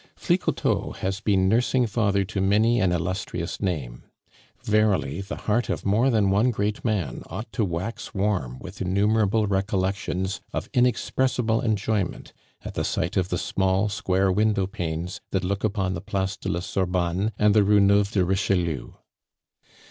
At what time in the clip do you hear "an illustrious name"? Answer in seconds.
2.81-4.01